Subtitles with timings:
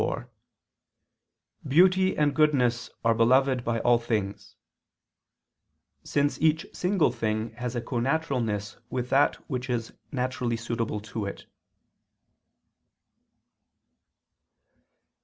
[0.01, 0.25] iv),
[1.67, 4.55] "Beauty and goodness are beloved by all things";
[6.03, 11.45] since each single thing has a connaturalness with that which is naturally suitable to it.